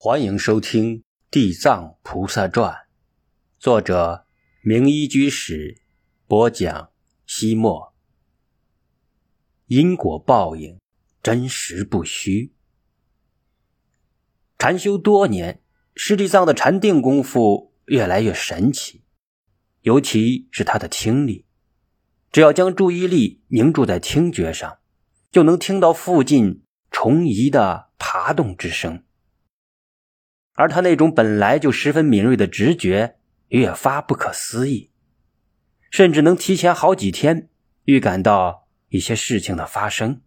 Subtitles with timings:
[0.00, 2.72] 欢迎收听《地藏菩萨传》，
[3.58, 4.26] 作者
[4.62, 5.82] 明一居士
[6.28, 6.92] 播讲。
[7.26, 7.92] 西莫，
[9.66, 10.78] 因果报应，
[11.20, 12.52] 真实不虚。
[14.56, 15.64] 禅修多年，
[15.96, 19.02] 师地藏的禅定功夫越来越神奇，
[19.80, 21.44] 尤其是他的听力，
[22.30, 24.78] 只要将注意力凝注在听觉上，
[25.32, 26.62] 就能听到附近
[26.92, 29.02] 虫蚁的爬动之声。
[30.58, 34.90] 而他那种本来就十分敏锐的直觉越发不可思议，
[35.88, 37.48] 甚至能提前好几天
[37.84, 40.20] 预感到一些事情的发生。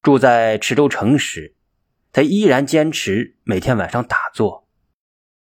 [0.00, 1.56] 住在池州城时，
[2.10, 4.66] 他依然坚持每天晚上打坐。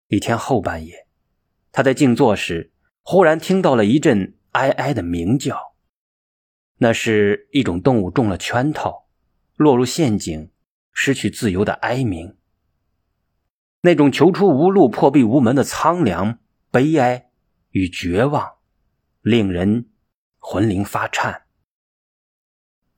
[0.08, 1.06] 一天后半夜，
[1.74, 2.72] 他在静坐时，
[3.04, 5.76] 忽然听到了一阵哀哀的鸣叫，
[6.78, 9.10] 那是一种动物中了圈套，
[9.58, 10.50] 落入陷阱，
[10.94, 12.39] 失去自由的哀鸣。
[13.82, 17.30] 那种求出无路、破壁无门的苍凉、悲哀
[17.72, 18.56] 与绝望，
[19.22, 19.90] 令人
[20.38, 21.44] 魂灵发颤。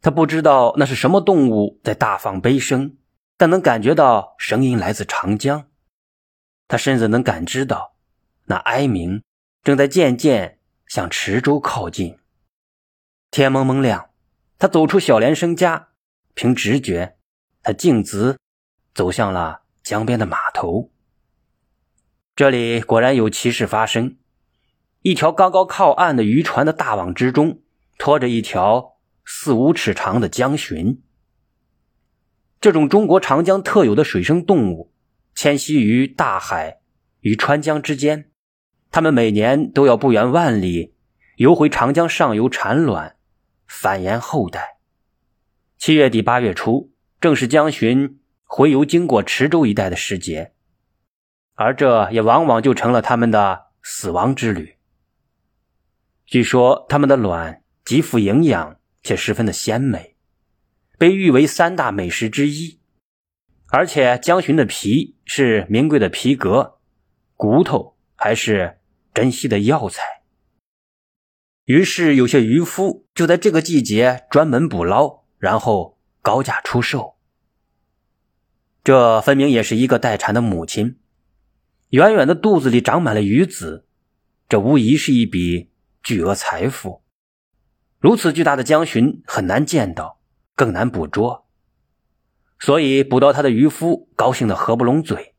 [0.02, 2.98] 他不知道那是什么动物在大放悲声，
[3.38, 5.68] 但能感觉到声音来自长江。
[6.68, 7.96] 他甚至能感知到
[8.46, 9.22] 那哀鸣
[9.62, 12.18] 正在渐渐向池州靠近。
[13.30, 14.10] 天蒙蒙亮，
[14.58, 15.90] 他走出小莲生家，
[16.34, 17.18] 凭直觉，
[17.62, 18.40] 他径直
[18.96, 19.61] 走向了。
[19.84, 20.92] 江边的码头，
[22.36, 24.18] 这里果然有奇事发生。
[25.02, 27.62] 一条刚刚靠岸的渔船的大网之中，
[27.98, 31.00] 拖着一条四五尺长的江鲟。
[32.60, 34.94] 这种中国长江特有的水生动物，
[35.34, 36.82] 迁徙于大海
[37.22, 38.30] 与川江之间。
[38.92, 40.94] 它们每年都要不远万里
[41.38, 43.16] 游回长江上游产卵，
[43.66, 44.78] 繁衍后代。
[45.80, 48.21] 七月底八月初，正是江鲟。
[48.54, 50.52] 回游经过池州一带的时节，
[51.56, 54.76] 而这也往往就成了他们的死亡之旅。
[56.26, 60.18] 据说他们的卵极富营养，且十分的鲜美，
[60.98, 62.82] 被誉为三大美食之一。
[63.70, 66.78] 而且江鲟的皮是名贵的皮革，
[67.38, 68.82] 骨头还是
[69.14, 70.04] 珍稀的药材。
[71.64, 77.11] 于是有些渔夫就在这个季节专门捕捞，然后高价出售。
[78.84, 81.00] 这分明也是一个待产的母亲，
[81.90, 83.86] 远远的肚子里长满了鱼子，
[84.50, 85.72] 这无疑是一笔
[86.02, 87.04] 巨额财富。
[88.00, 90.20] 如此巨大的江鲟很难见到，
[90.56, 91.48] 更难捕捉，
[92.60, 95.36] 所以捕到它的渔夫高兴的合不拢嘴，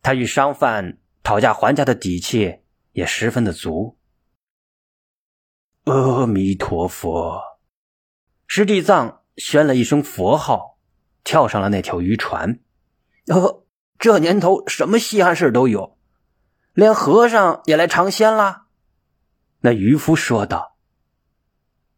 [0.00, 2.60] 他与商贩讨价还价的底气
[2.92, 3.98] 也十分的足。
[5.84, 7.42] 阿弥陀佛，
[8.46, 10.77] 师地藏宣了一声佛号。
[11.24, 12.60] 跳上了那条渔船，
[13.26, 13.64] 哦，
[13.98, 15.98] 这年头什么稀罕事都有，
[16.72, 18.66] 连和尚也来尝鲜了。
[19.60, 20.76] 那渔夫说道：“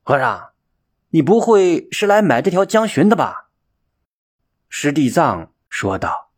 [0.02, 0.50] 和尚，
[1.10, 3.50] 你不会是来买这条江鲟的吧？”
[4.68, 6.32] 师地藏说道：“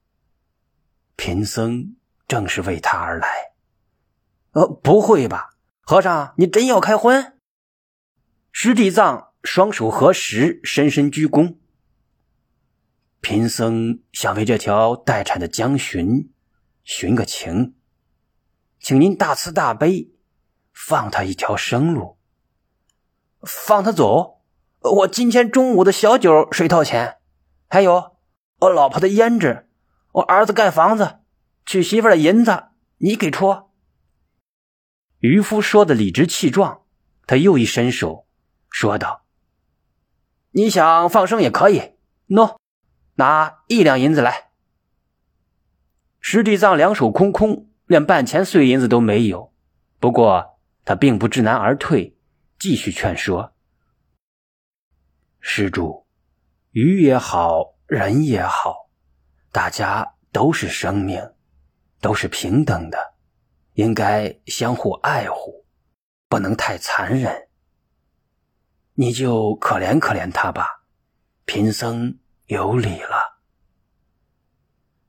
[1.16, 3.52] 贫僧正是为他而来。”
[4.52, 7.38] 呃，不会吧，和尚，你真要开荤？
[8.50, 11.56] 师地藏双手合十，深深鞠躬。
[13.22, 16.28] 贫僧想为这条待产的江鲟
[16.82, 17.76] 寻个情，
[18.80, 20.10] 请您大慈大悲，
[20.72, 22.18] 放他一条生路。
[23.42, 24.42] 放他走，
[24.80, 27.18] 我今天中午的小酒谁掏钱？
[27.68, 28.16] 还有
[28.58, 29.68] 我老婆的胭脂，
[30.14, 31.20] 我儿子盖房子
[31.64, 32.64] 娶媳妇的银子，
[32.98, 33.70] 你给出。
[35.20, 36.82] 渔夫说的理直气壮，
[37.28, 38.26] 他又一伸手
[38.68, 39.24] 说道
[40.50, 41.92] ：“你想放生也可以，
[42.26, 42.56] 喏。”
[43.14, 44.50] 拿一两银子来。
[46.20, 49.52] 石地藏两手空空，连半钱碎银子都没有。
[49.98, 52.16] 不过他并不知难而退，
[52.58, 53.52] 继续劝说
[55.40, 56.06] ：“施主，
[56.70, 58.88] 鱼也好，人也好，
[59.50, 61.32] 大家都是生命，
[62.00, 63.14] 都是平等的，
[63.74, 65.66] 应该相互爱护，
[66.28, 67.48] 不能太残忍。
[68.94, 70.84] 你就可怜可怜他吧，
[71.44, 73.40] 贫僧。”有理了。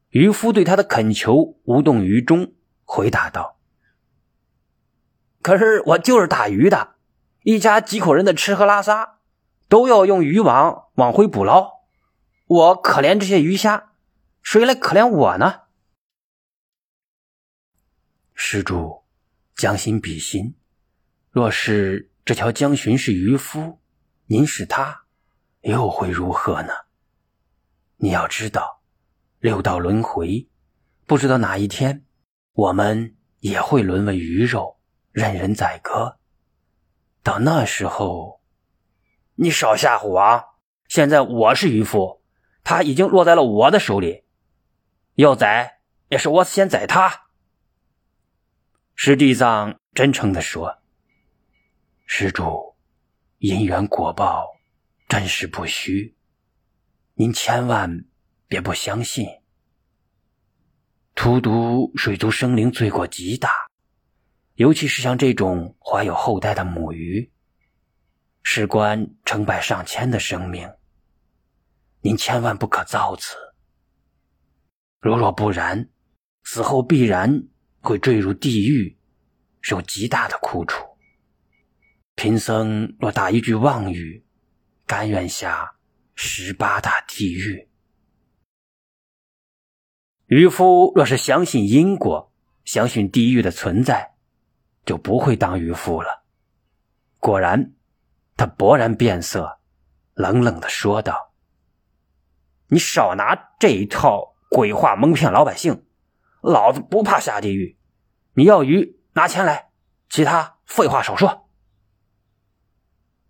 [0.09, 2.53] 渔夫对他的恳求无动于衷，
[2.83, 3.59] 回答道
[5.41, 6.95] ：“可是我就是打鱼的，
[7.41, 9.19] 一家几口人的吃喝拉撒
[9.67, 11.81] 都要用渔网往回捕捞。
[12.45, 13.93] 我可怜这些鱼虾，
[14.43, 15.61] 谁来可怜我呢？”
[18.35, 19.03] 施主，
[19.55, 20.55] 将心比心，
[21.31, 23.79] 若是这条江鲟是渔夫，
[24.27, 25.05] 您是他，
[25.61, 26.73] 又会如何呢？
[27.97, 28.81] 你要知道，
[29.39, 30.49] 六道轮回，
[31.05, 32.05] 不知道哪一天，
[32.53, 34.79] 我们也会沦为鱼肉，
[35.11, 36.19] 任人宰割。
[37.21, 38.41] 到那时候，
[39.35, 40.43] 你少吓唬我！
[40.89, 42.21] 现在我是渔夫，
[42.63, 44.25] 他已经落在了我的手里，
[45.15, 45.79] 要宰
[46.09, 47.23] 也是我先宰他。
[48.95, 50.79] 师地藏真诚地说
[52.05, 52.75] ：“施主，
[53.39, 54.47] 因缘果报，
[55.07, 56.15] 真实不虚。”
[57.15, 58.05] 您千万
[58.47, 59.27] 别不相信，
[61.13, 63.51] 荼毒水族生灵罪过极大，
[64.55, 67.31] 尤其是像这种怀有后代的母鱼，
[68.41, 70.67] 事关成百上千的生命，
[72.01, 73.35] 您千万不可造次。
[74.99, 75.87] 如若不然，
[76.43, 77.43] 死后必然
[77.81, 78.97] 会坠入地狱，
[79.61, 80.83] 受极大的苦楚。
[82.15, 84.25] 贫僧若打一句妄语，
[84.87, 85.75] 甘愿下。
[86.15, 87.67] 十八大地狱，
[90.27, 92.31] 渔夫若是相信因果，
[92.63, 94.13] 相信地狱的存在，
[94.85, 96.23] 就不会当渔夫了。
[97.19, 97.73] 果然，
[98.37, 99.59] 他勃然变色，
[100.13, 101.33] 冷冷的说道
[102.69, 105.85] ：“你少拿这一套鬼话蒙骗老百姓，
[106.41, 107.77] 老子不怕下地狱。
[108.33, 109.71] 你要鱼，拿钱来，
[110.09, 111.49] 其他废话少说。”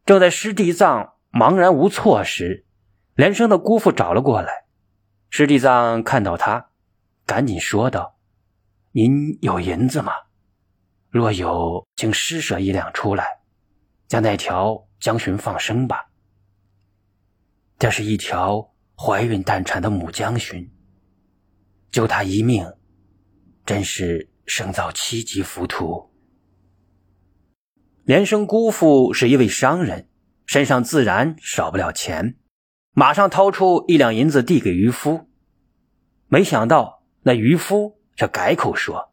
[0.05, 2.65] 正在师地藏茫然无措时，
[3.15, 4.65] 连生的姑父找了过来，
[5.29, 6.69] 师弟藏看到他，
[7.27, 8.17] 赶紧说道
[8.91, 10.13] ：“您有银子吗？
[11.09, 13.41] 若有，请施舍一两出来，
[14.07, 16.07] 将那条江鲟放生吧。
[17.77, 20.71] 这是一条怀孕待产的母江鲟，
[21.91, 22.65] 救他一命，
[23.63, 26.11] 真是生造七级浮屠。”
[28.05, 30.09] 连生姑父是一位商人，
[30.47, 32.37] 身上自然少不了钱。
[32.95, 35.27] 马上掏出一两银子递给渔夫，
[36.27, 39.11] 没想到那渔夫却改口说：“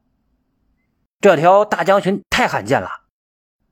[1.19, 2.91] 这条大江鲟太罕见了，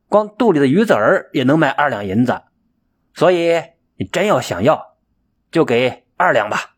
[0.08, 2.40] 光肚里的鱼籽儿也能卖二两银子，
[3.12, 3.62] 所以
[3.96, 4.96] 你真要想要，
[5.50, 6.76] 就给二两吧。”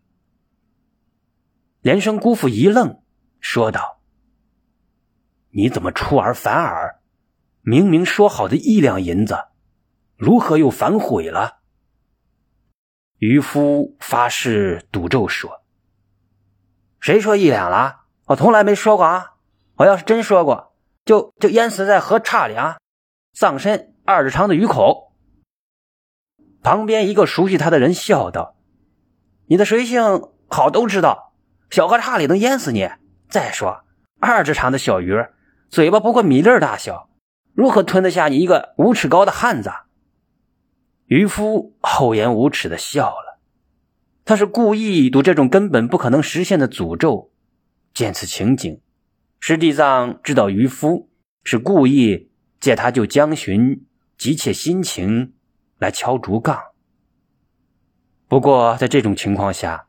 [1.82, 3.00] 连生姑父一愣，
[3.38, 4.00] 说道
[5.54, 7.00] ：“你怎么出尔反尔？
[7.62, 9.38] 明明说好的一两银子，
[10.16, 11.58] 如何又反悔了？”
[13.20, 15.60] 渔夫发誓赌咒说
[17.00, 18.04] ：“谁说一两了？
[18.28, 19.34] 我从来没说过啊！
[19.76, 20.74] 我要是真说过，
[21.04, 22.78] 就就淹死在河岔里啊！
[23.34, 25.12] 葬身二指长的鱼口。”
[26.64, 28.56] 旁边一个熟悉他的人笑道
[29.48, 31.34] ：“你的水性好，都知道
[31.68, 32.88] 小河岔里能淹死你。
[33.28, 33.84] 再说
[34.18, 35.26] 二指长的小鱼，
[35.68, 37.10] 嘴巴不过米粒大小，
[37.52, 39.70] 如何吞得下你一个五尺高的汉子？”
[41.10, 43.40] 渔夫厚颜无耻的笑了，
[44.24, 47.32] 他是故意赌这种根本不可能实现的诅咒。
[47.92, 48.80] 见此情景，
[49.40, 51.10] 石地藏知道渔夫
[51.42, 52.30] 是故意
[52.60, 53.84] 借他救江巡，
[54.16, 55.32] 急切心情
[55.78, 56.56] 来敲竹杠。
[58.28, 59.88] 不过在这种情况下，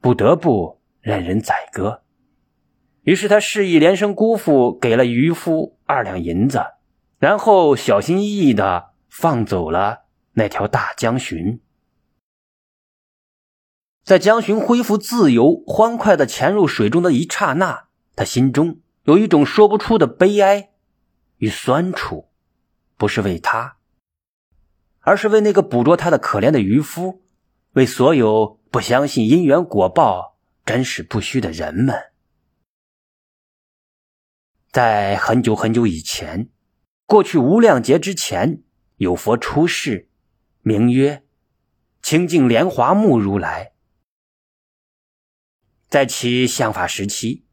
[0.00, 2.04] 不得不任人宰割。
[3.02, 6.62] 于是他示意连生姑父给了渔夫二两银子，
[7.18, 10.01] 然后小心翼翼的放走了。
[10.34, 11.60] 那条大江鲟，
[14.02, 20.70] 在江鲟恢复自由、欢快的潜入水中的一刹那，他心中有一种说不出的悲哀
[21.36, 22.30] 与酸楚，
[22.96, 23.76] 不是为他，
[25.00, 27.22] 而是为那个捕捉他的可怜的渔夫，
[27.72, 32.12] 为所有不相信因缘果报、真实不虚的人们。
[34.70, 36.48] 在很久很久以前，
[37.04, 38.62] 过去无量劫之前，
[38.96, 40.08] 有佛出世。
[40.64, 41.24] 名曰
[42.02, 43.72] 清净莲华目如来。
[45.88, 47.44] 在其相法时期，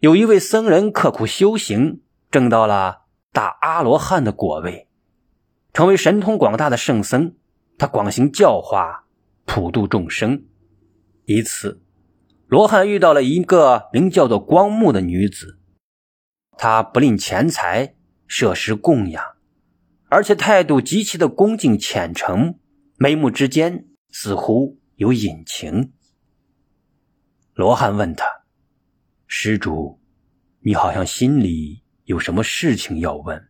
[0.00, 4.88] 有一位僧人刻苦修行，证到了大阿罗汉的果位，
[5.72, 7.34] 成为神通广大的圣僧。
[7.78, 9.06] 他广行教化，
[9.46, 10.44] 普度众生。
[11.24, 11.82] 一次，
[12.46, 15.58] 罗汉遇到了一个名叫做光目的女子，
[16.58, 17.94] 她不吝钱财，
[18.26, 19.24] 设施供养。
[20.10, 22.58] 而且态度极其的恭敬虔诚，
[22.96, 25.92] 眉目之间似乎有隐情。
[27.54, 28.26] 罗汉问他
[29.28, 30.00] ：“施主，
[30.60, 33.49] 你好像心里有什么事情要问？”